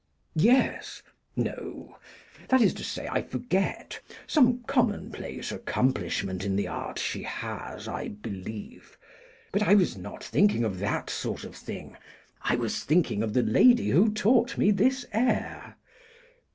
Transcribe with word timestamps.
'Yes, 0.33 1.03
no, 1.35 1.99
that 2.47 2.59
is 2.59 2.73
to 2.73 2.83
say, 2.83 3.07
I 3.07 3.21
forget: 3.21 3.99
some 4.25 4.63
commonplace 4.63 5.51
accomplishment 5.51 6.43
in 6.43 6.55
the 6.55 6.67
art 6.67 6.97
she 6.97 7.21
has, 7.21 7.87
I 7.87 8.07
believe; 8.07 8.97
but 9.51 9.61
I 9.61 9.75
was 9.75 9.99
not 9.99 10.23
thinking 10.23 10.63
of 10.63 10.79
that 10.79 11.11
sort 11.11 11.43
of 11.43 11.55
thing; 11.55 11.97
I 12.41 12.55
was 12.55 12.83
thinking 12.83 13.21
of 13.21 13.33
the 13.33 13.43
lady 13.43 13.89
who 13.91 14.11
taught 14.11 14.57
me 14.57 14.71
this 14.71 15.05
air. 15.11 15.75